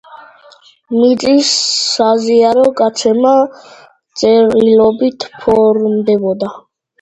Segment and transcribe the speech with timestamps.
[0.93, 1.51] მიწის
[1.89, 3.35] საზიარო გაცემა
[4.23, 6.53] წერილობით ფორმდებოდა.